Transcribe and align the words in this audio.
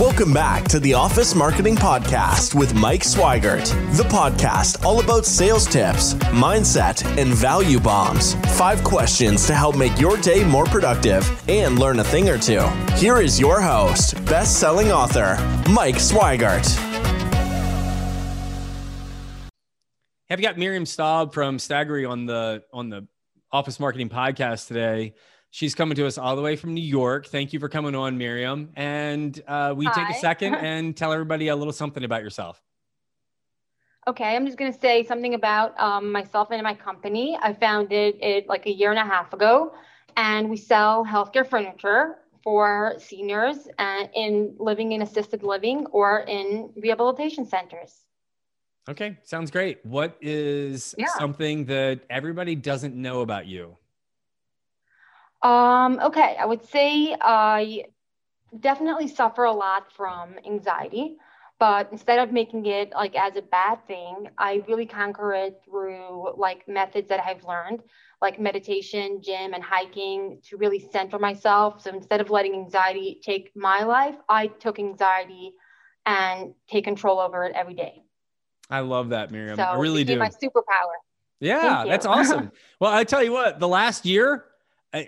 Welcome 0.00 0.32
back 0.32 0.64
to 0.68 0.80
the 0.80 0.94
Office 0.94 1.34
Marketing 1.34 1.76
Podcast 1.76 2.54
with 2.54 2.72
Mike 2.72 3.02
Swigert, 3.02 3.68
the 3.98 4.04
podcast 4.04 4.82
all 4.82 4.98
about 4.98 5.26
sales 5.26 5.66
tips, 5.66 6.14
mindset, 6.32 7.04
and 7.18 7.34
value 7.34 7.78
bombs. 7.78 8.34
Five 8.56 8.82
questions 8.82 9.46
to 9.46 9.54
help 9.54 9.76
make 9.76 10.00
your 10.00 10.16
day 10.16 10.42
more 10.42 10.64
productive 10.64 11.30
and 11.50 11.78
learn 11.78 11.98
a 11.98 12.04
thing 12.04 12.30
or 12.30 12.38
two. 12.38 12.66
Here 12.96 13.20
is 13.20 13.38
your 13.38 13.60
host, 13.60 14.14
best 14.24 14.58
selling 14.58 14.90
author, 14.90 15.36
Mike 15.70 15.96
Swigert. 15.96 16.66
Have 20.30 20.40
you 20.40 20.46
got 20.46 20.56
Miriam 20.56 20.86
Staub 20.86 21.34
from 21.34 21.58
Stagory 21.58 22.06
on 22.06 22.24
the 22.24 22.62
on 22.72 22.88
the 22.88 23.06
Office 23.52 23.78
Marketing 23.78 24.08
Podcast 24.08 24.66
today? 24.66 25.12
She's 25.52 25.74
coming 25.74 25.96
to 25.96 26.06
us 26.06 26.16
all 26.16 26.36
the 26.36 26.42
way 26.42 26.54
from 26.54 26.74
New 26.74 26.80
York. 26.80 27.26
Thank 27.26 27.52
you 27.52 27.58
for 27.58 27.68
coming 27.68 27.96
on, 27.96 28.16
Miriam. 28.16 28.70
And 28.76 29.40
uh, 29.48 29.74
we 29.76 29.88
take 29.90 30.08
a 30.08 30.14
second 30.14 30.54
and 30.62 30.96
tell 30.96 31.12
everybody 31.12 31.48
a 31.48 31.56
little 31.56 31.72
something 31.72 32.04
about 32.04 32.22
yourself. 32.22 32.62
Okay, 34.06 34.34
I'm 34.34 34.46
just 34.46 34.56
going 34.56 34.72
to 34.72 34.78
say 34.78 35.04
something 35.04 35.34
about 35.34 35.78
um, 35.78 36.10
myself 36.10 36.48
and 36.52 36.62
my 36.62 36.74
company. 36.74 37.38
I 37.42 37.52
founded 37.52 38.16
it 38.20 38.48
like 38.48 38.66
a 38.66 38.72
year 38.72 38.90
and 38.90 38.98
a 38.98 39.04
half 39.04 39.32
ago, 39.32 39.74
and 40.16 40.48
we 40.48 40.56
sell 40.56 41.04
healthcare 41.04 41.46
furniture 41.46 42.16
for 42.42 42.94
seniors 42.98 43.68
and 43.78 44.08
in 44.14 44.54
living 44.58 44.92
in 44.92 45.02
assisted 45.02 45.42
living 45.42 45.84
or 45.86 46.20
in 46.20 46.70
rehabilitation 46.76 47.44
centers. 47.44 48.04
Okay, 48.88 49.18
sounds 49.24 49.50
great. 49.50 49.84
What 49.84 50.16
is 50.20 50.94
yeah. 50.96 51.06
something 51.18 51.66
that 51.66 52.00
everybody 52.08 52.54
doesn't 52.54 52.94
know 52.94 53.20
about 53.20 53.46
you? 53.46 53.76
Um, 55.42 56.00
okay, 56.02 56.36
I 56.38 56.44
would 56.44 56.64
say 56.64 57.16
I 57.20 57.84
definitely 58.58 59.08
suffer 59.08 59.44
a 59.44 59.52
lot 59.52 59.92
from 59.92 60.34
anxiety, 60.46 61.16
but 61.58 61.88
instead 61.92 62.18
of 62.18 62.32
making 62.32 62.66
it 62.66 62.92
like 62.92 63.14
as 63.16 63.36
a 63.36 63.42
bad 63.42 63.86
thing, 63.86 64.28
I 64.38 64.62
really 64.68 64.86
conquer 64.86 65.32
it 65.32 65.60
through 65.64 66.34
like 66.36 66.66
methods 66.68 67.08
that 67.08 67.20
I've 67.24 67.44
learned, 67.44 67.82
like 68.20 68.40
meditation, 68.40 69.20
gym, 69.22 69.54
and 69.54 69.62
hiking 69.62 70.40
to 70.48 70.56
really 70.56 70.88
center 70.92 71.18
myself. 71.18 71.82
So 71.82 71.90
instead 71.90 72.20
of 72.20 72.30
letting 72.30 72.54
anxiety 72.54 73.20
take 73.22 73.52
my 73.54 73.84
life, 73.84 74.16
I 74.28 74.48
took 74.48 74.78
anxiety 74.78 75.52
and 76.06 76.54
take 76.68 76.84
control 76.84 77.18
over 77.18 77.44
it 77.44 77.52
every 77.54 77.74
day. 77.74 78.02
I 78.68 78.80
love 78.80 79.10
that, 79.10 79.30
Miriam. 79.30 79.56
So 79.56 79.64
I 79.64 79.74
really 79.76 80.04
do. 80.04 80.18
My 80.18 80.28
superpower. 80.28 80.96
Yeah, 81.40 81.84
that's 81.86 82.06
awesome. 82.06 82.52
well, 82.80 82.92
I 82.92 83.04
tell 83.04 83.22
you 83.22 83.32
what, 83.32 83.58
the 83.58 83.68
last 83.68 84.04
year 84.06 84.44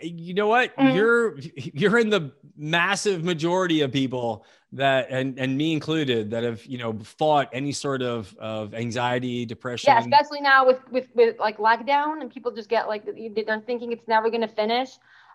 you 0.02 0.34
know 0.34 0.46
what? 0.46 0.76
Mm-hmm. 0.76 0.96
you're 0.96 1.38
you're 1.56 1.98
in 1.98 2.10
the 2.10 2.32
massive 2.56 3.24
majority 3.24 3.80
of 3.80 3.92
people 3.92 4.44
that 4.72 5.08
and 5.10 5.38
and 5.38 5.56
me 5.56 5.72
included 5.72 6.30
that 6.30 6.44
have 6.44 6.64
you 6.64 6.78
know 6.78 6.98
fought 7.02 7.48
any 7.52 7.72
sort 7.72 8.02
of 8.02 8.34
of 8.38 8.74
anxiety 8.74 9.44
depression. 9.44 9.92
yeah 9.92 10.00
especially 10.00 10.40
now 10.40 10.66
with 10.66 10.78
with 10.90 11.08
with 11.14 11.38
like 11.38 11.58
lockdown 11.58 12.20
and 12.20 12.32
people 12.32 12.50
just 12.50 12.68
get 12.68 12.88
like 12.88 13.04
they're 13.04 13.60
thinking 13.60 13.92
it's 13.92 14.08
never 14.08 14.30
going 14.30 14.40
to 14.40 14.48
finish 14.48 14.90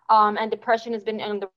um 0.10 0.38
and 0.38 0.50
depression 0.50 0.94
has 0.94 1.04
been 1.04 1.22
on 1.22 1.40
the 1.40 1.50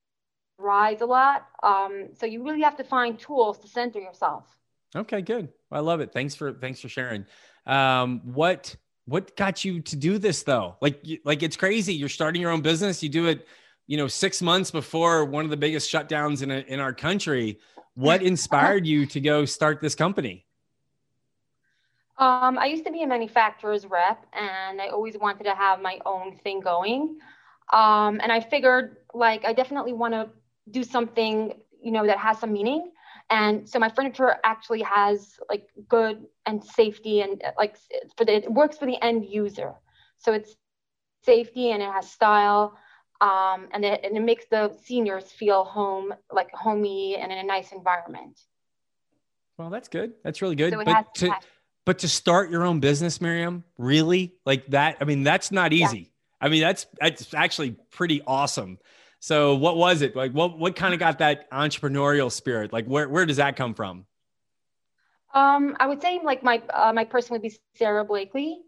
rise 0.57 1.01
a 1.01 1.05
lot. 1.05 1.47
Um 1.63 2.09
so 2.13 2.25
you 2.25 2.43
really 2.43 2.61
have 2.61 2.77
to 2.77 2.83
find 2.83 3.17
tools 3.17 3.57
to 3.59 3.67
center 3.67 3.99
yourself. 3.99 4.45
Okay 4.95 5.21
good. 5.21 5.49
I 5.71 5.79
love 5.79 6.01
it. 6.01 6.13
Thanks 6.13 6.35
for 6.35 6.53
thanks 6.53 6.79
for 6.79 6.89
sharing. 6.89 7.25
Um 7.65 8.21
what 8.25 8.75
what 9.11 9.35
got 9.35 9.65
you 9.65 9.81
to 9.81 9.95
do 9.97 10.17
this 10.17 10.43
though? 10.43 10.77
Like, 10.79 11.05
like 11.25 11.43
it's 11.43 11.57
crazy. 11.57 11.93
You're 11.93 12.07
starting 12.07 12.41
your 12.41 12.49
own 12.49 12.61
business. 12.61 13.03
You 13.03 13.09
do 13.09 13.27
it, 13.27 13.45
you 13.85 13.97
know, 13.97 14.07
six 14.07 14.41
months 14.41 14.71
before 14.71 15.25
one 15.25 15.43
of 15.43 15.51
the 15.51 15.57
biggest 15.57 15.91
shutdowns 15.91 16.41
in 16.41 16.49
a, 16.49 16.59
in 16.59 16.79
our 16.79 16.93
country. 16.93 17.59
What 17.95 18.23
inspired 18.31 18.87
you 18.87 19.05
to 19.07 19.19
go 19.19 19.43
start 19.43 19.81
this 19.81 19.95
company? 19.95 20.45
Um, 22.17 22.57
I 22.57 22.67
used 22.67 22.85
to 22.85 22.91
be 22.91 23.03
a 23.03 23.07
manufacturer's 23.07 23.85
rep, 23.85 24.25
and 24.31 24.79
I 24.79 24.87
always 24.87 25.17
wanted 25.17 25.43
to 25.43 25.55
have 25.55 25.81
my 25.81 25.99
own 26.05 26.37
thing 26.37 26.61
going. 26.61 27.17
Um, 27.73 28.21
and 28.21 28.31
I 28.31 28.39
figured, 28.39 28.97
like, 29.13 29.43
I 29.43 29.51
definitely 29.51 29.93
want 29.93 30.13
to 30.13 30.29
do 30.69 30.83
something, 30.83 31.53
you 31.81 31.91
know, 31.91 32.05
that 32.05 32.17
has 32.19 32.39
some 32.39 32.53
meaning. 32.53 32.91
And 33.31 33.67
so 33.67 33.79
my 33.79 33.87
furniture 33.87 34.35
actually 34.43 34.81
has 34.81 35.39
like 35.49 35.69
good 35.87 36.25
and 36.45 36.61
safety 36.61 37.21
and 37.21 37.41
like 37.57 37.77
for 38.17 38.25
the, 38.25 38.35
it 38.35 38.51
works 38.51 38.77
for 38.77 38.85
the 38.85 39.01
end 39.01 39.25
user. 39.25 39.73
So 40.17 40.33
it's 40.33 40.53
safety 41.23 41.71
and 41.71 41.81
it 41.81 41.89
has 41.89 42.11
style. 42.11 42.77
Um, 43.21 43.69
and, 43.71 43.85
it, 43.85 44.01
and 44.03 44.17
it 44.17 44.19
makes 44.19 44.45
the 44.51 44.75
seniors 44.83 45.31
feel 45.31 45.63
home, 45.63 46.13
like 46.31 46.51
homey 46.53 47.15
and 47.15 47.31
in 47.31 47.37
a 47.37 47.43
nice 47.43 47.71
environment. 47.71 48.37
Well, 49.57 49.69
that's 49.69 49.87
good. 49.87 50.13
That's 50.23 50.41
really 50.41 50.55
good. 50.55 50.73
So 50.73 50.83
but 50.83 51.15
to, 51.15 51.35
but 51.85 51.99
to 51.99 52.09
start 52.09 52.49
your 52.49 52.63
own 52.63 52.81
business, 52.81 53.21
Miriam, 53.21 53.63
really 53.77 54.33
like 54.45 54.67
that. 54.71 54.97
I 54.99 55.05
mean, 55.05 55.23
that's 55.23 55.51
not 55.51 55.71
easy. 55.71 55.99
Yeah. 55.99 56.05
I 56.41 56.49
mean, 56.49 56.61
that's, 56.61 56.85
that's 56.99 57.33
actually 57.33 57.77
pretty 57.91 58.23
awesome. 58.27 58.79
So 59.21 59.53
what 59.53 59.77
was 59.77 60.01
it? 60.01 60.15
Like 60.15 60.31
what 60.31 60.57
what 60.57 60.75
kind 60.75 60.95
of 60.95 60.99
got 60.99 61.19
that 61.19 61.49
entrepreneurial 61.51 62.31
spirit? 62.31 62.73
Like 62.73 62.85
where 62.85 63.07
where 63.07 63.25
does 63.25 63.37
that 63.37 63.55
come 63.55 63.75
from? 63.75 64.07
Um, 65.33 65.77
I 65.79 65.85
would 65.87 66.01
say 66.01 66.19
like 66.23 66.43
my 66.43 66.61
uh, 66.73 66.91
my 66.91 67.05
person 67.05 67.33
would 67.33 67.43
be 67.43 67.53
Sara 67.75 68.03
Blakely. 68.03 68.59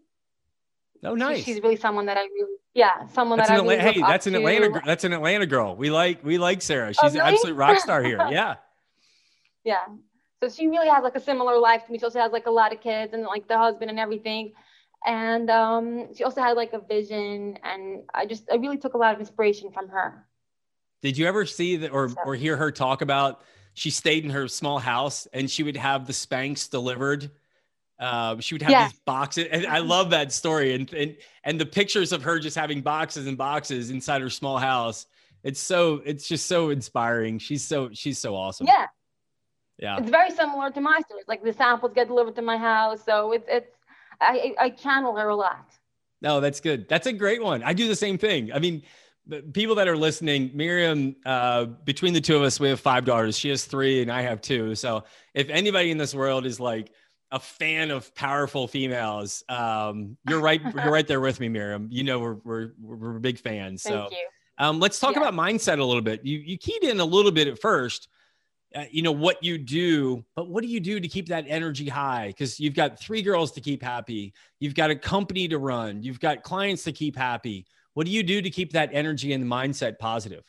Oh, 1.02 1.14
nice. 1.14 1.38
She, 1.38 1.42
she's 1.42 1.62
really 1.62 1.76
someone 1.76 2.06
that 2.06 2.16
I 2.16 2.22
really, 2.22 2.56
yeah, 2.72 3.06
someone 3.08 3.36
that's 3.36 3.50
that 3.50 3.60
I 3.60 3.62
really 3.62 3.78
hey, 3.78 4.00
that's 4.00 4.26
an 4.26 4.36
Atlanta, 4.36 4.80
that's 4.86 5.04
an 5.04 5.12
Atlanta 5.12 5.44
girl. 5.44 5.76
We 5.76 5.90
like, 5.90 6.24
we 6.24 6.38
like 6.38 6.62
Sarah. 6.62 6.94
She's 6.94 6.98
oh, 7.02 7.06
really? 7.08 7.18
an 7.18 7.34
absolute 7.34 7.54
rock 7.56 7.78
star 7.80 8.02
here. 8.02 8.18
Yeah. 8.30 8.54
yeah. 9.64 9.84
So 10.42 10.48
she 10.48 10.66
really 10.66 10.88
has 10.88 11.02
like 11.02 11.14
a 11.14 11.20
similar 11.20 11.58
life 11.58 11.84
to 11.84 11.92
me. 11.92 11.98
She 11.98 12.04
also 12.04 12.20
has 12.20 12.32
like 12.32 12.46
a 12.46 12.50
lot 12.50 12.72
of 12.72 12.80
kids 12.80 13.12
and 13.12 13.24
like 13.24 13.48
the 13.48 13.58
husband 13.58 13.90
and 13.90 13.98
everything. 13.98 14.52
And 15.04 15.50
um, 15.50 16.14
she 16.14 16.24
also 16.24 16.40
had 16.40 16.56
like 16.56 16.72
a 16.72 16.80
vision, 16.80 17.58
and 17.62 18.04
I 18.14 18.24
just 18.24 18.44
I 18.50 18.56
really 18.56 18.78
took 18.78 18.94
a 18.94 18.98
lot 18.98 19.12
of 19.12 19.20
inspiration 19.20 19.70
from 19.70 19.88
her. 19.88 20.26
Did 21.04 21.18
you 21.18 21.26
ever 21.26 21.44
see 21.44 21.76
that 21.76 21.92
or 21.92 22.10
or 22.24 22.34
hear 22.34 22.56
her 22.56 22.72
talk 22.72 23.02
about? 23.02 23.42
She 23.74 23.90
stayed 23.90 24.24
in 24.24 24.30
her 24.30 24.48
small 24.48 24.78
house 24.78 25.28
and 25.34 25.50
she 25.50 25.62
would 25.62 25.76
have 25.76 26.06
the 26.06 26.14
Spanx 26.14 26.70
delivered. 26.70 27.30
Um, 28.00 28.40
she 28.40 28.54
would 28.54 28.62
have 28.62 28.70
yeah. 28.70 28.88
these 28.88 28.98
boxes, 29.00 29.46
and 29.50 29.66
I 29.66 29.78
love 29.80 30.08
that 30.10 30.32
story. 30.32 30.72
And 30.72 30.90
and 30.94 31.14
and 31.44 31.60
the 31.60 31.66
pictures 31.66 32.10
of 32.12 32.22
her 32.22 32.38
just 32.38 32.56
having 32.56 32.80
boxes 32.80 33.26
and 33.26 33.36
boxes 33.36 33.90
inside 33.90 34.22
her 34.22 34.30
small 34.30 34.56
house. 34.56 35.04
It's 35.42 35.60
so 35.60 36.00
it's 36.06 36.26
just 36.26 36.46
so 36.46 36.70
inspiring. 36.70 37.38
She's 37.38 37.62
so 37.62 37.90
she's 37.92 38.18
so 38.18 38.34
awesome. 38.34 38.66
Yeah, 38.66 38.86
yeah. 39.78 39.98
It's 39.98 40.08
very 40.08 40.30
similar 40.30 40.70
to 40.70 40.80
my 40.80 41.02
story. 41.06 41.22
Like 41.28 41.44
the 41.44 41.52
samples 41.52 41.92
get 41.94 42.08
delivered 42.08 42.36
to 42.36 42.42
my 42.42 42.56
house, 42.56 43.04
so 43.04 43.32
it's 43.32 43.46
it's 43.46 43.76
I 44.22 44.54
I 44.58 44.70
channel 44.70 45.14
her 45.16 45.28
a 45.28 45.36
lot. 45.36 45.68
No, 46.22 46.40
that's 46.40 46.60
good. 46.60 46.88
That's 46.88 47.06
a 47.06 47.12
great 47.12 47.42
one. 47.42 47.62
I 47.62 47.74
do 47.74 47.88
the 47.88 47.96
same 47.96 48.16
thing. 48.16 48.50
I 48.50 48.58
mean, 48.58 48.82
people 49.52 49.76
that 49.76 49.88
are 49.88 49.96
listening, 49.96 50.50
Miriam, 50.54 51.16
uh, 51.24 51.64
between 51.64 52.12
the 52.12 52.20
two 52.20 52.36
of 52.36 52.42
us, 52.42 52.60
we 52.60 52.68
have 52.68 52.80
five 52.80 53.04
daughters. 53.04 53.38
She 53.38 53.48
has 53.48 53.64
three, 53.64 54.02
and 54.02 54.10
I 54.10 54.22
have 54.22 54.40
two. 54.40 54.74
So 54.74 55.04
if 55.32 55.48
anybody 55.48 55.90
in 55.90 55.98
this 55.98 56.14
world 56.14 56.46
is 56.46 56.60
like 56.60 56.92
a 57.30 57.40
fan 57.40 57.90
of 57.90 58.14
powerful 58.14 58.68
females, 58.68 59.42
um, 59.48 60.16
you're 60.28 60.40
right. 60.40 60.60
you're 60.74 60.92
right 60.92 61.06
there 61.06 61.20
with 61.20 61.40
me, 61.40 61.48
Miriam. 61.48 61.88
You 61.90 62.04
know, 62.04 62.18
we're 62.18 62.36
we're 62.44 62.72
we're 62.80 63.18
big 63.18 63.38
fans. 63.38 63.82
Thank 63.82 63.94
so, 63.94 64.08
you. 64.10 64.26
Um, 64.58 64.78
let's 64.78 65.00
talk 65.00 65.14
yeah. 65.14 65.22
about 65.22 65.34
mindset 65.34 65.78
a 65.78 65.84
little 65.84 66.02
bit. 66.02 66.24
You 66.24 66.38
you 66.38 66.58
keyed 66.58 66.84
in 66.84 67.00
a 67.00 67.04
little 67.04 67.32
bit 67.32 67.48
at 67.48 67.58
first. 67.60 68.08
Uh, 68.74 68.84
you 68.90 69.02
know 69.02 69.12
what 69.12 69.40
you 69.40 69.56
do, 69.56 70.24
but 70.34 70.48
what 70.48 70.60
do 70.62 70.68
you 70.68 70.80
do 70.80 70.98
to 70.98 71.06
keep 71.06 71.28
that 71.28 71.44
energy 71.46 71.88
high? 71.88 72.26
Because 72.26 72.58
you've 72.58 72.74
got 72.74 72.98
three 72.98 73.22
girls 73.22 73.52
to 73.52 73.60
keep 73.60 73.80
happy, 73.80 74.34
you've 74.58 74.74
got 74.74 74.90
a 74.90 74.96
company 74.96 75.46
to 75.46 75.58
run, 75.58 76.02
you've 76.02 76.18
got 76.18 76.42
clients 76.42 76.82
to 76.82 76.90
keep 76.90 77.14
happy 77.14 77.66
what 77.94 78.06
do 78.06 78.12
you 78.12 78.22
do 78.22 78.42
to 78.42 78.50
keep 78.50 78.72
that 78.72 78.90
energy 78.92 79.32
and 79.32 79.44
mindset 79.44 79.98
positive? 79.98 80.44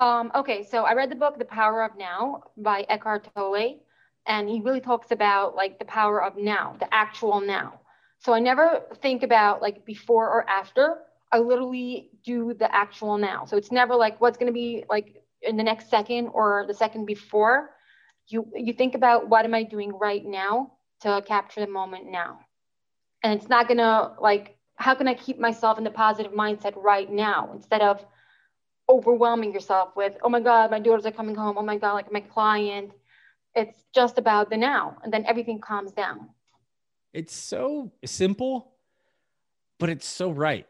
Um, 0.00 0.32
okay, 0.34 0.64
so 0.64 0.84
I 0.84 0.94
read 0.94 1.10
the 1.10 1.16
book 1.16 1.38
The 1.38 1.44
Power 1.44 1.84
of 1.84 1.96
Now 1.96 2.42
by 2.56 2.84
Eckhart 2.88 3.28
Tolle, 3.34 3.80
and 4.26 4.48
he 4.48 4.60
really 4.60 4.80
talks 4.80 5.12
about 5.12 5.54
like 5.54 5.78
the 5.78 5.84
power 5.84 6.22
of 6.22 6.36
now, 6.36 6.76
the 6.80 6.92
actual 6.92 7.40
now. 7.40 7.80
So 8.18 8.32
I 8.32 8.40
never 8.40 8.82
think 9.02 9.22
about 9.22 9.62
like 9.62 9.84
before 9.84 10.28
or 10.28 10.48
after. 10.48 10.98
I 11.30 11.38
literally 11.38 12.10
do 12.24 12.54
the 12.54 12.74
actual 12.74 13.18
now. 13.18 13.44
So 13.44 13.56
it's 13.56 13.70
never 13.70 13.94
like 13.94 14.20
what's 14.20 14.38
going 14.38 14.46
to 14.46 14.52
be 14.52 14.84
like 14.88 15.22
in 15.42 15.56
the 15.56 15.62
next 15.62 15.90
second 15.90 16.28
or 16.28 16.64
the 16.66 16.74
second 16.74 17.04
before. 17.04 17.70
You 18.28 18.46
you 18.54 18.72
think 18.72 18.94
about 18.94 19.28
what 19.28 19.44
am 19.44 19.52
I 19.52 19.62
doing 19.62 19.92
right 19.92 20.24
now 20.24 20.72
to 21.00 21.22
capture 21.26 21.60
the 21.60 21.66
moment 21.66 22.10
now. 22.10 22.40
And 23.22 23.38
it's 23.38 23.48
not 23.48 23.68
going 23.68 23.78
to 23.78 24.12
like 24.20 24.56
how 24.76 24.94
can 24.94 25.08
I 25.08 25.14
keep 25.14 25.38
myself 25.38 25.78
in 25.78 25.84
the 25.84 25.90
positive 25.90 26.32
mindset 26.32 26.72
right 26.76 27.10
now 27.10 27.50
instead 27.52 27.80
of 27.80 28.04
overwhelming 28.88 29.52
yourself 29.52 29.96
with, 29.96 30.16
oh 30.22 30.28
my 30.28 30.40
God, 30.40 30.70
my 30.70 30.78
daughters 30.78 31.06
are 31.06 31.12
coming 31.12 31.34
home. 31.34 31.56
Oh 31.56 31.62
my 31.62 31.76
God, 31.76 31.94
like 31.94 32.12
my 32.12 32.20
client. 32.20 32.92
It's 33.54 33.84
just 33.94 34.18
about 34.18 34.50
the 34.50 34.56
now. 34.56 34.98
And 35.02 35.12
then 35.12 35.24
everything 35.26 35.60
calms 35.60 35.92
down. 35.92 36.28
It's 37.12 37.34
so 37.34 37.92
simple, 38.04 38.72
but 39.78 39.88
it's 39.88 40.06
so 40.06 40.30
right. 40.30 40.66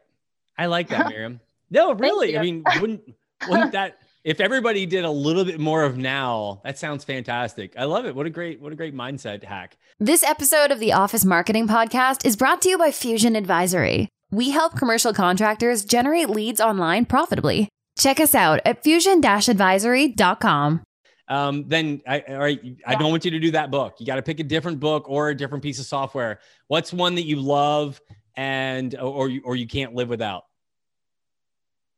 I 0.57 0.67
like 0.67 0.89
that, 0.89 1.09
Miriam. 1.09 1.39
No, 1.71 1.93
really. 1.93 2.37
I 2.37 2.41
mean, 2.41 2.63
wouldn't 2.79 3.01
wouldn't 3.49 3.71
that 3.71 3.97
if 4.25 4.41
everybody 4.41 4.85
did 4.87 5.05
a 5.05 5.11
little 5.11 5.45
bit 5.45 5.59
more 5.59 5.83
of 5.83 5.97
now, 5.97 6.59
that 6.63 6.79
sounds 6.79 7.03
fantastic. 7.03 7.75
I 7.77 7.83
love 7.83 8.07
it. 8.07 8.15
What 8.15 8.25
a 8.25 8.31
great, 8.31 8.59
what 8.59 8.73
a 8.73 8.75
great 8.75 8.95
mindset 8.95 9.43
hack. 9.43 9.77
This 9.99 10.23
episode 10.23 10.71
of 10.71 10.79
the 10.79 10.93
Office 10.93 11.23
Marketing 11.23 11.67
Podcast 11.67 12.25
is 12.25 12.35
brought 12.35 12.59
to 12.63 12.69
you 12.69 12.79
by 12.79 12.89
Fusion 12.89 13.35
Advisory. 13.35 14.09
We 14.31 14.49
help 14.49 14.75
commercial 14.75 15.13
contractors 15.13 15.85
generate 15.85 16.31
leads 16.31 16.59
online 16.59 17.05
profitably. 17.05 17.69
Check 17.99 18.19
us 18.19 18.33
out 18.33 18.61
at 18.65 18.83
fusion-advisory.com. 18.83 20.83
Um, 21.27 21.67
then 21.67 22.01
I, 22.07 22.19
all 22.21 22.39
right, 22.39 22.59
I 22.85 22.95
don't 22.95 23.11
want 23.11 23.25
you 23.25 23.31
to 23.31 23.39
do 23.39 23.51
that 23.51 23.69
book. 23.69 23.97
You 23.99 24.07
got 24.07 24.15
to 24.15 24.23
pick 24.23 24.39
a 24.39 24.43
different 24.43 24.79
book 24.79 25.07
or 25.07 25.29
a 25.29 25.35
different 25.35 25.63
piece 25.63 25.79
of 25.79 25.85
software. 25.85 26.39
What's 26.67 26.91
one 26.91 27.13
that 27.15 27.25
you 27.25 27.39
love 27.39 28.01
and 28.35 28.99
or 28.99 29.29
you, 29.29 29.41
or 29.45 29.55
you 29.55 29.67
can't 29.67 29.93
live 29.93 30.09
without? 30.09 30.45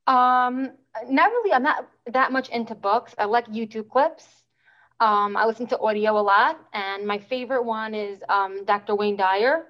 Um, 0.07 0.71
not 1.09 1.29
really. 1.31 1.53
I'm 1.53 1.63
not 1.63 1.87
that 2.11 2.31
much 2.31 2.49
into 2.49 2.75
books. 2.75 3.13
I 3.17 3.25
like 3.25 3.47
YouTube 3.47 3.89
clips. 3.89 4.25
Um, 4.99 5.37
I 5.37 5.45
listen 5.45 5.67
to 5.67 5.79
audio 5.79 6.19
a 6.19 6.21
lot, 6.21 6.59
and 6.73 7.05
my 7.05 7.19
favorite 7.19 7.63
one 7.63 7.93
is 7.93 8.23
um, 8.29 8.65
Dr. 8.65 8.95
Wayne 8.95 9.15
Dyer. 9.15 9.65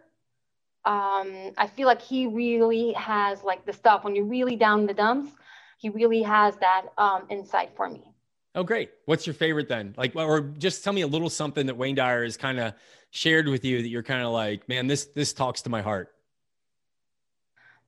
Um, 0.86 1.52
I 1.58 1.68
feel 1.68 1.86
like 1.86 2.02
he 2.02 2.28
really 2.28 2.94
has 2.94 3.44
like 3.44 3.66
the 3.66 3.74
stuff 3.74 4.06
when 4.06 4.16
you're 4.16 4.26
really 4.26 4.56
down 4.56 4.82
in 4.82 4.86
the 4.86 4.94
dumps. 4.94 5.34
He 5.78 5.90
really 5.90 6.22
has 6.22 6.56
that 6.58 6.86
um, 6.98 7.24
insight 7.30 7.72
for 7.76 7.90
me. 7.90 8.14
Oh, 8.56 8.64
great. 8.64 8.90
What's 9.06 9.28
your 9.28 9.34
favorite 9.34 9.68
then? 9.68 9.94
Like, 9.98 10.16
or 10.16 10.42
just 10.42 10.84
tell 10.84 10.94
me 10.94 11.02
a 11.02 11.08
little 11.08 11.30
something 11.30 11.68
that 11.68 11.76
Wayne 11.76 11.96
Dyer 11.96 12.24
has 12.24 12.38
kind 12.38 12.60
of 12.60 12.74
shared 13.12 13.48
with 13.48 13.66
you 13.66 13.82
that 13.82 13.90
you're 13.90 14.02
kind 14.02 14.24
of 14.24 14.32
like, 14.32 14.68
man, 14.70 14.88
this 14.88 15.06
this 15.06 15.34
talks 15.34 15.62
to 15.64 15.70
my 15.70 15.82
heart. 15.82 16.14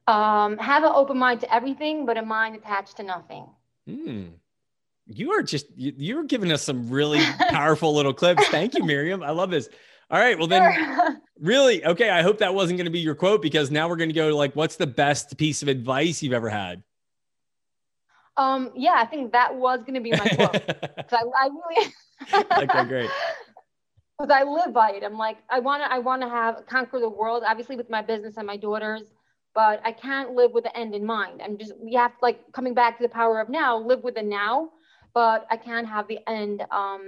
Um, 0.10 0.58
have 0.58 0.84
an 0.84 0.92
open 0.96 1.20
mind 1.20 1.42
to 1.42 1.54
everything, 1.54 2.08
but 2.08 2.18
a 2.18 2.24
mind 2.24 2.56
attached 2.56 2.98
to 2.98 3.04
nothing. 3.04 3.46
Hmm. 3.88 4.24
You 5.06 5.32
are 5.34 5.44
just 5.44 5.68
you, 5.76 6.20
are 6.20 6.24
giving 6.24 6.52
us 6.52 6.64
some 6.64 6.90
really 6.90 7.24
powerful 7.50 7.94
little 7.94 8.14
clips. 8.14 8.48
Thank 8.48 8.74
you, 8.74 8.84
Miriam. 8.84 9.22
I 9.22 9.30
love 9.30 9.52
this. 9.52 9.70
All 10.10 10.20
right. 10.20 10.36
Well, 10.36 10.48
then, 10.48 10.74
sure. 10.74 11.18
really, 11.40 11.86
okay. 11.86 12.10
I 12.10 12.24
hope 12.24 12.40
that 12.40 12.56
wasn't 12.56 12.78
going 12.78 12.86
to 12.86 12.92
be 12.92 13.00
your 13.00 13.14
quote 13.14 13.44
because 13.44 13.70
now 13.70 13.88
we're 13.88 13.98
going 13.98 14.10
to 14.10 14.16
go 14.16 14.30
to 14.30 14.36
like, 14.36 14.56
what's 14.56 14.78
the 14.78 14.88
best 14.88 15.38
piece 15.38 15.62
of 15.62 15.68
advice 15.68 16.24
you've 16.24 16.34
ever 16.34 16.50
had? 16.50 16.82
Um, 18.36 18.72
yeah, 18.76 18.96
I 18.96 19.06
think 19.06 19.32
that 19.34 19.54
was 19.54 19.82
going 19.82 19.94
to 19.94 20.02
be 20.02 20.12
my 20.12 20.28
quote. 20.28 20.56
I, 21.12 21.24
I 21.38 21.50
really. 21.50 21.94
okay, 22.64 22.86
great. 22.86 23.12
Because 24.18 24.32
I 24.34 24.44
live 24.44 24.74
by 24.74 24.92
it. 24.92 25.04
I'm 25.04 25.20
like, 25.20 25.38
I 25.52 25.60
want 25.60 25.84
to, 25.84 25.92
I 25.92 26.00
want 26.00 26.24
to 26.24 26.30
have 26.30 26.66
conquer 26.66 27.00
the 27.00 27.10
world. 27.10 27.44
Obviously, 27.46 27.76
with 27.76 27.92
my 27.92 28.02
business 28.02 28.38
and 28.38 28.48
my 28.48 28.58
daughters, 28.58 29.04
but 29.60 29.82
I 29.84 29.92
can't 29.92 30.36
live 30.36 30.54
with 30.54 30.64
the 30.64 30.78
end 30.78 30.96
in 30.96 31.06
mind. 31.06 31.42
I'm 31.44 31.58
just, 31.58 31.74
we 31.78 31.94
have 31.96 32.14
like 32.22 32.40
coming 32.54 32.74
back 32.74 32.96
to 32.98 33.04
the 33.04 33.10
power 33.10 33.42
of 33.42 33.50
now, 33.50 33.78
live 33.78 34.02
with 34.06 34.16
the 34.16 34.24
now, 34.24 34.70
but 35.14 35.46
I 35.52 35.58
can't 35.58 35.86
have 35.86 36.08
the 36.08 36.20
end 36.30 36.62
um, 36.72 37.04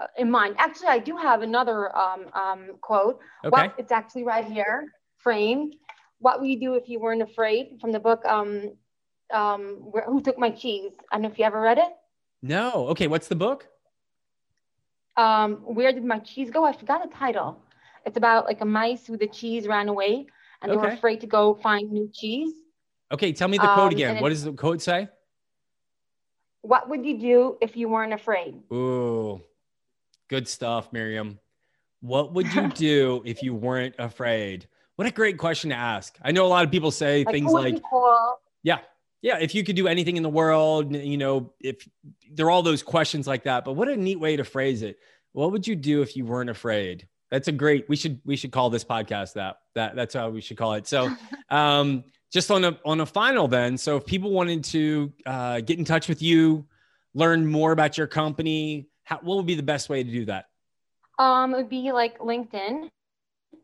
uh, 0.00 0.08
in 0.18 0.28
mind. 0.32 0.56
Actually, 0.58 0.88
I 0.88 0.98
do 0.98 1.16
have 1.16 1.42
another 1.42 1.96
um, 1.96 2.22
um, 2.34 2.70
quote. 2.80 3.20
Okay. 3.44 3.50
Well, 3.52 3.72
it's 3.78 3.92
actually 3.92 4.24
right 4.24 4.44
here, 4.44 4.88
framed. 5.18 5.76
What 6.18 6.40
would 6.40 6.48
you 6.48 6.58
do 6.58 6.74
if 6.74 6.88
you 6.88 6.98
weren't 6.98 7.22
afraid? 7.22 7.78
From 7.80 7.92
the 7.92 8.00
book, 8.00 8.24
um, 8.24 8.72
um, 9.32 9.62
where, 9.92 10.06
Who 10.06 10.20
Took 10.20 10.36
My 10.36 10.50
Cheese? 10.50 10.90
I 11.12 11.14
don't 11.14 11.22
know 11.22 11.28
if 11.28 11.38
you 11.38 11.44
ever 11.44 11.60
read 11.60 11.78
it. 11.78 11.92
No. 12.42 12.88
Okay. 12.88 13.06
What's 13.06 13.28
the 13.28 13.36
book? 13.36 13.68
Um, 15.16 15.58
where 15.58 15.92
did 15.92 16.04
my 16.04 16.18
cheese 16.18 16.50
go? 16.50 16.64
I 16.64 16.72
forgot 16.72 17.08
the 17.08 17.16
title. 17.16 17.62
It's 18.04 18.16
about 18.16 18.46
like 18.46 18.60
a 18.60 18.64
mice 18.64 19.06
who 19.06 19.16
the 19.16 19.28
cheese 19.28 19.68
ran 19.68 19.88
away 19.88 20.26
and 20.62 20.72
okay. 20.72 20.80
they 20.80 20.86
were 20.86 20.92
afraid 20.92 21.20
to 21.20 21.26
go 21.26 21.54
find 21.54 21.90
new 21.90 22.10
cheese. 22.12 22.52
Okay, 23.12 23.32
tell 23.32 23.48
me 23.48 23.58
the 23.58 23.64
quote 23.64 23.92
um, 23.92 23.92
again. 23.92 24.22
What 24.22 24.30
does 24.30 24.44
the 24.44 24.52
quote 24.52 24.82
say? 24.82 25.08
What 26.62 26.88
would 26.88 27.04
you 27.04 27.18
do 27.18 27.58
if 27.60 27.76
you 27.76 27.88
weren't 27.88 28.12
afraid? 28.12 28.54
Ooh, 28.72 29.42
good 30.28 30.48
stuff, 30.48 30.92
Miriam. 30.92 31.38
What 32.00 32.32
would 32.32 32.52
you 32.54 32.68
do 32.74 33.22
if 33.24 33.42
you 33.42 33.54
weren't 33.54 33.94
afraid? 33.98 34.66
What 34.96 35.06
a 35.06 35.10
great 35.10 35.38
question 35.38 35.70
to 35.70 35.76
ask. 35.76 36.16
I 36.22 36.32
know 36.32 36.46
a 36.46 36.48
lot 36.48 36.64
of 36.64 36.70
people 36.70 36.90
say 36.90 37.24
like, 37.24 37.34
things 37.34 37.52
like, 37.52 37.82
cool? 37.90 38.38
yeah, 38.62 38.78
yeah, 39.24 39.38
if 39.38 39.54
you 39.54 39.64
could 39.64 39.74
do 39.74 39.88
anything 39.88 40.18
in 40.18 40.22
the 40.22 40.28
world, 40.28 40.94
you 40.94 41.16
know, 41.16 41.52
if 41.58 41.88
there 42.30 42.46
are 42.46 42.50
all 42.50 42.62
those 42.62 42.82
questions 42.82 43.26
like 43.26 43.44
that, 43.44 43.64
but 43.64 43.72
what 43.72 43.88
a 43.88 43.96
neat 43.96 44.20
way 44.20 44.36
to 44.36 44.44
phrase 44.44 44.82
it. 44.82 44.98
What 45.32 45.50
would 45.50 45.66
you 45.66 45.74
do 45.76 46.02
if 46.02 46.14
you 46.14 46.26
weren't 46.26 46.50
afraid? 46.50 47.08
That's 47.34 47.48
a 47.48 47.52
great. 47.52 47.88
We 47.88 47.96
should 47.96 48.20
we 48.24 48.36
should 48.36 48.52
call 48.52 48.70
this 48.70 48.84
podcast 48.84 49.32
that. 49.32 49.56
That 49.74 49.96
that's 49.96 50.14
how 50.14 50.30
we 50.30 50.40
should 50.40 50.56
call 50.56 50.74
it. 50.74 50.86
So, 50.86 51.10
um, 51.50 52.04
just 52.32 52.48
on 52.52 52.62
a 52.62 52.78
on 52.84 53.00
a 53.00 53.06
final 53.06 53.48
then. 53.48 53.76
So, 53.76 53.96
if 53.96 54.06
people 54.06 54.30
wanted 54.30 54.62
to 54.66 55.12
uh, 55.26 55.60
get 55.60 55.76
in 55.80 55.84
touch 55.84 56.08
with 56.08 56.22
you, 56.22 56.64
learn 57.12 57.44
more 57.44 57.72
about 57.72 57.98
your 57.98 58.06
company, 58.06 58.86
how, 59.02 59.18
what 59.20 59.34
would 59.34 59.46
be 59.46 59.56
the 59.56 59.64
best 59.64 59.88
way 59.88 60.04
to 60.04 60.08
do 60.08 60.26
that? 60.26 60.44
Um, 61.18 61.54
it 61.54 61.56
would 61.56 61.68
be 61.68 61.90
like 61.90 62.20
LinkedIn. 62.20 62.88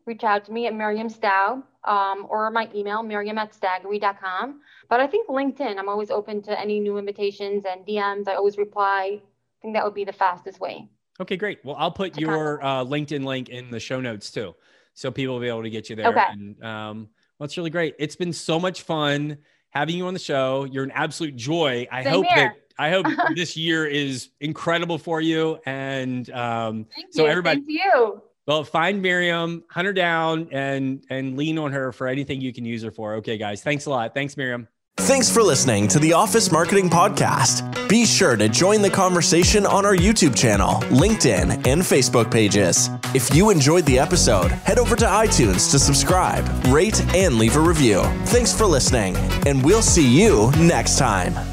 Reach 0.05 0.25
out 0.25 0.43
to 0.45 0.51
me 0.51 0.67
at 0.67 0.75
Miriam 0.75 1.07
Staub 1.07 1.63
um, 1.85 2.27
or 2.29 2.51
my 2.51 2.69
email, 2.75 3.03
miriam 3.03 3.37
at 3.37 3.53
stagory.com. 3.53 4.59
But 4.89 4.99
I 4.99 5.07
think 5.07 5.29
LinkedIn, 5.29 5.77
I'm 5.77 5.87
always 5.87 6.11
open 6.11 6.41
to 6.41 6.59
any 6.59 6.81
new 6.81 6.97
invitations 6.97 7.63
and 7.63 7.85
DMs. 7.85 8.27
I 8.27 8.35
always 8.35 8.57
reply. 8.57 9.21
I 9.21 9.61
think 9.61 9.75
that 9.75 9.85
would 9.85 9.93
be 9.93 10.03
the 10.03 10.11
fastest 10.11 10.59
way. 10.59 10.89
Okay, 11.21 11.37
great. 11.37 11.59
Well, 11.63 11.75
I'll 11.77 11.91
put 11.91 12.19
your 12.19 12.63
uh, 12.63 12.83
LinkedIn 12.83 13.23
link 13.23 13.49
in 13.49 13.69
the 13.69 13.79
show 13.79 14.01
notes 14.01 14.31
too, 14.31 14.55
so 14.95 15.11
people 15.11 15.35
will 15.35 15.41
be 15.41 15.47
able 15.47 15.61
to 15.61 15.69
get 15.69 15.89
you 15.89 15.95
there. 15.95 16.07
Okay. 16.07 16.23
And 16.31 16.63
um, 16.63 17.09
well, 17.37 17.45
it's 17.45 17.57
really 17.57 17.69
great. 17.69 17.95
It's 17.99 18.15
been 18.15 18.33
so 18.33 18.59
much 18.59 18.81
fun 18.81 19.37
having 19.69 19.95
you 19.95 20.07
on 20.07 20.13
the 20.13 20.19
show. 20.19 20.65
You're 20.65 20.83
an 20.83 20.91
absolute 20.91 21.35
joy. 21.35 21.87
I 21.91 22.03
Same 22.03 22.13
hope 22.13 22.25
here. 22.25 22.35
that 22.35 22.57
I 22.79 22.89
hope 22.89 23.05
this 23.35 23.55
year 23.55 23.85
is 23.85 24.29
incredible 24.39 24.97
for 24.97 25.21
you. 25.21 25.59
And 25.67 26.27
um, 26.31 26.87
so 27.11 27.25
you. 27.25 27.29
everybody, 27.29 27.61
Thank 27.61 27.69
you. 27.69 28.21
Well, 28.47 28.63
find 28.63 29.01
Miriam, 29.01 29.63
hunt 29.69 29.85
her 29.85 29.93
down, 29.93 30.49
and 30.51 31.05
and 31.11 31.37
lean 31.37 31.59
on 31.59 31.71
her 31.71 31.91
for 31.91 32.07
anything 32.07 32.41
you 32.41 32.51
can 32.51 32.65
use 32.65 32.81
her 32.81 32.91
for. 32.91 33.13
Okay, 33.15 33.37
guys. 33.37 33.61
Thanks 33.61 33.85
a 33.85 33.91
lot. 33.91 34.15
Thanks, 34.15 34.35
Miriam. 34.35 34.67
Thanks 34.97 35.31
for 35.31 35.41
listening 35.41 35.87
to 35.89 35.99
the 35.99 36.13
Office 36.13 36.51
Marketing 36.51 36.89
Podcast. 36.89 37.67
Be 37.89 38.05
sure 38.05 38.35
to 38.35 38.47
join 38.47 38.81
the 38.81 38.89
conversation 38.89 39.65
on 39.65 39.85
our 39.85 39.95
YouTube 39.95 40.35
channel, 40.35 40.75
LinkedIn, 40.91 41.65
and 41.67 41.81
Facebook 41.81 42.31
pages. 42.31 42.89
If 43.15 43.33
you 43.33 43.49
enjoyed 43.49 43.85
the 43.85 43.97
episode, 43.97 44.51
head 44.51 44.77
over 44.77 44.95
to 44.95 45.05
iTunes 45.05 45.71
to 45.71 45.79
subscribe, 45.79 46.47
rate, 46.67 47.01
and 47.15 47.35
leave 47.37 47.55
a 47.55 47.59
review. 47.59 48.03
Thanks 48.25 48.55
for 48.55 48.65
listening, 48.65 49.15
and 49.47 49.63
we'll 49.65 49.81
see 49.81 50.07
you 50.07 50.51
next 50.57 50.97
time. 50.99 51.50